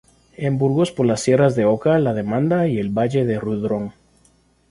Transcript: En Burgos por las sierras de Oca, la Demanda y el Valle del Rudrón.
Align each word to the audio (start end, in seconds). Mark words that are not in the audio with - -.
En 0.35 0.57
Burgos 0.57 0.91
por 0.91 1.05
las 1.05 1.21
sierras 1.21 1.55
de 1.55 1.65
Oca, 1.65 1.99
la 1.99 2.15
Demanda 2.15 2.67
y 2.67 2.79
el 2.79 2.89
Valle 2.89 3.23
del 3.23 3.39
Rudrón. 3.39 3.93